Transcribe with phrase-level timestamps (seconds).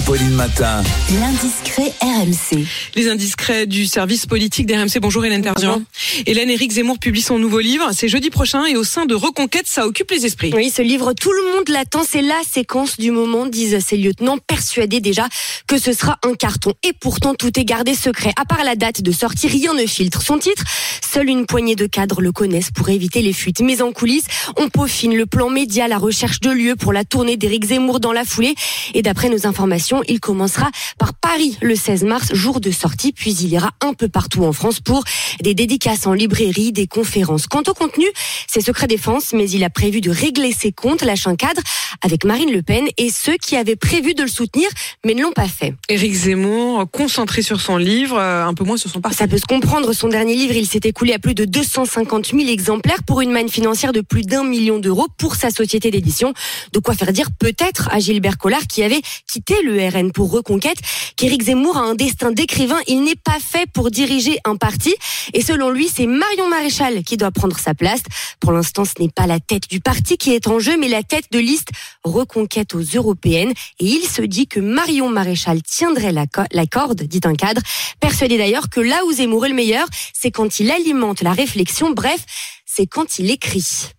[0.00, 0.82] Apolline Matin.
[1.20, 2.64] l'indiscret RMC.
[2.94, 4.98] Les indiscrets du service politique d'RMC.
[4.98, 5.82] Bonjour Hélène Terzian.
[6.24, 7.90] Hélène, Éric Zemmour publie son nouveau livre.
[7.92, 10.52] C'est jeudi prochain et au sein de Reconquête, ça occupe les esprits.
[10.54, 12.00] Oui, ce livre, tout le monde l'attend.
[12.08, 15.28] C'est la séquence du moment, disent ces lieutenants, persuadés déjà
[15.66, 16.72] que ce sera un carton.
[16.82, 18.32] Et pourtant, tout est gardé secret.
[18.40, 20.22] À part la date de sortie, rien ne filtre.
[20.22, 20.64] Son titre,
[21.12, 23.60] seule une poignée de cadres le connaissent pour éviter les fuites.
[23.60, 24.26] Mais en coulisses,
[24.56, 28.12] on peaufine le plan média, la recherche de lieux pour la tournée d'Éric Zemmour dans
[28.12, 28.54] la foulée.
[28.94, 33.32] Et d'après nos informations, il commencera par Paris le 16 mars, jour de sortie, puis
[33.32, 35.04] il ira un peu partout en France pour
[35.40, 37.46] des dédicaces en librairie, des conférences.
[37.46, 38.06] Quant au contenu,
[38.46, 41.62] c'est secret défense, mais il a prévu de régler ses comptes, lâche un cadre
[42.02, 44.68] avec Marine Le Pen et ceux qui avaient prévu de le soutenir,
[45.04, 45.74] mais ne l'ont pas fait.
[45.88, 49.18] Éric Zemmour, concentré sur son livre, euh, un peu moins sur son parti.
[49.18, 49.92] Ça peut se comprendre.
[49.92, 53.48] Son dernier livre, il s'est écoulé à plus de 250 000 exemplaires pour une manne
[53.48, 56.32] financière de plus d'un million d'euros pour sa société d'édition.
[56.72, 60.78] De quoi faire dire peut-être à Gilbert Collard qui avait quitté le RN pour Reconquête
[61.16, 62.78] qu'Éric Zemmour a un destin d'écrivain.
[62.86, 64.94] Il n'est pas fait pour diriger un parti.
[65.32, 68.02] Et selon lui, c'est Marion Maréchal qui doit prendre sa place.
[68.40, 71.02] Pour l'instant, ce n'est pas la tête du parti qui est en jeu, mais la
[71.02, 71.68] tête de liste
[72.04, 73.52] Reconquête aux européennes.
[73.78, 77.60] Et il se dit que Marion Maréchal tiendrait la, la corde, dit un cadre.
[78.00, 81.90] Persuadé d'ailleurs que là où Zemmour est le meilleur, c'est quand il alimente la réflexion.
[81.90, 82.24] Bref,
[82.66, 83.90] c'est quand il écrit.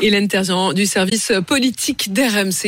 [0.00, 2.62] Hélène Terzian du service politique d'RMC.